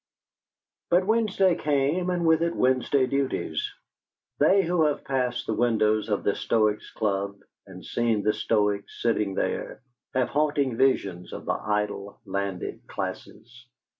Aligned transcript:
But 0.89 1.05
Wednesday 1.05 1.53
came, 1.53 2.09
and 2.09 2.25
with 2.25 2.41
it 2.41 2.55
Wednesday 2.55 3.05
duties. 3.05 3.71
They 4.39 4.63
who 4.63 4.85
have 4.85 5.03
passed 5.03 5.45
the 5.45 5.53
windows 5.53 6.09
of 6.09 6.23
the 6.23 6.33
Stoics' 6.33 6.89
Club 6.89 7.39
and 7.67 7.85
seen 7.85 8.23
the 8.23 8.33
Stoics 8.33 8.99
sitting 8.99 9.35
there 9.35 9.83
have 10.15 10.29
haunting 10.29 10.75
visions 10.75 11.33
of 11.33 11.45
the 11.45 11.53
idle 11.53 12.19
landed 12.25 12.87
classes. 12.87 13.67